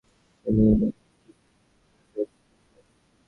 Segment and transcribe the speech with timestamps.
[0.45, 0.71] ঠিক এভাবে,
[0.71, 0.87] বুঝলে?